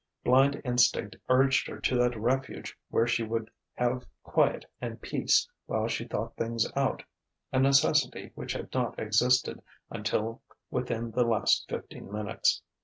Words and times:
Blind 0.23 0.59
instinct 0.65 1.15
urged 1.29 1.67
her 1.67 1.77
to 1.79 1.95
that 1.95 2.19
refuge 2.19 2.75
where 2.89 3.05
she 3.05 3.21
would 3.21 3.51
have 3.75 4.07
quiet 4.23 4.65
and 4.81 4.99
peace 4.99 5.47
while 5.67 5.87
she 5.87 6.05
thought 6.05 6.35
things 6.35 6.65
out: 6.75 7.03
a 7.53 7.59
necessity 7.59 8.31
which 8.33 8.53
had 8.53 8.73
not 8.73 8.97
existed 8.97 9.61
until 9.91 10.41
within 10.71 11.11
the 11.11 11.23
last 11.23 11.67
fifteen 11.69 12.11
minutes. 12.11 12.63